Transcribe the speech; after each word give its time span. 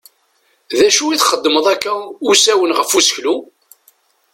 D 0.77 0.79
acu 0.87 1.05
i 1.09 1.17
txeddmeḍ 1.21 1.65
akka 1.73 1.93
usawen 2.29 2.75
ɣef 2.77 2.91
useklu? 2.99 3.35